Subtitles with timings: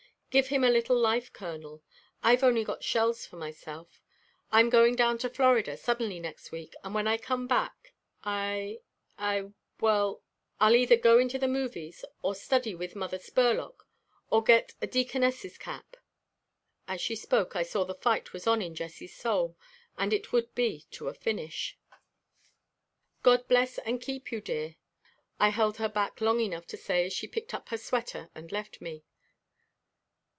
[0.33, 1.83] Give him a little life kernel;
[2.23, 4.01] I've only got shells for myself.
[4.49, 7.91] I'm going down to Florida suddenly next week and when I come back
[8.23, 8.79] I
[9.17, 9.49] I,
[9.81, 10.23] well,
[10.57, 13.85] I'll either go into the movies or study with Mother Spurlock
[14.31, 15.97] to get a deaconess' cap."
[16.87, 19.57] As she spoke I saw that the fight was on in Jessie's soul,
[19.97, 21.77] and it would be to a finish.
[23.21, 24.77] "God bless and keep you, dear,"
[25.41, 28.49] I held her back long enough to say as she picked up her sweater and
[28.49, 29.03] left me.